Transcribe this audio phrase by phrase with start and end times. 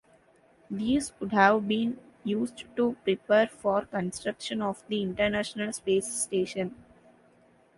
[0.71, 6.73] These would have been used to prepare for construction of the International Space Station.